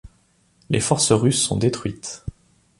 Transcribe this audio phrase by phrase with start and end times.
[0.71, 2.25] Les forces russes sont détruites.